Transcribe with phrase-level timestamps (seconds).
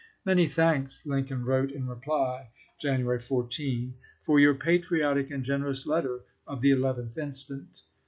[0.25, 3.93] "Many thanks," Lincoln wrote in reply, January 14,
[4.23, 7.81] "for your patriotic and generous letter of the 11th instant.